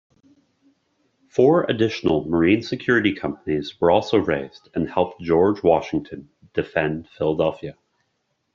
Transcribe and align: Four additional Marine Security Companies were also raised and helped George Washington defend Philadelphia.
Four 1.29 1.65
additional 1.69 2.27
Marine 2.27 2.63
Security 2.63 3.13
Companies 3.13 3.79
were 3.79 3.91
also 3.91 4.17
raised 4.17 4.67
and 4.73 4.89
helped 4.89 5.21
George 5.21 5.61
Washington 5.61 6.27
defend 6.55 7.07
Philadelphia. 7.07 7.75